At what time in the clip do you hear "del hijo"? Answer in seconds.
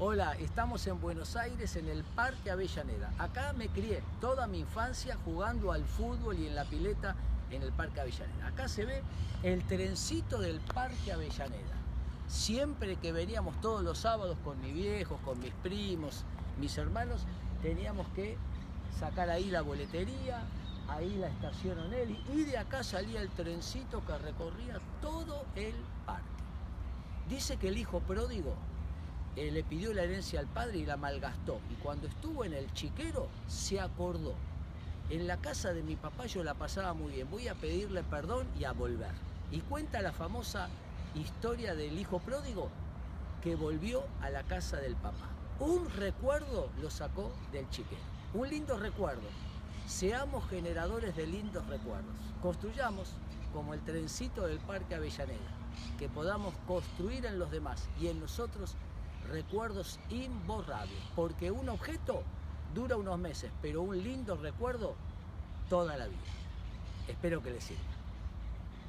41.74-42.20